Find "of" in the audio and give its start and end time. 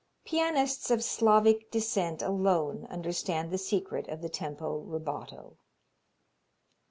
0.89-1.03, 4.07-4.21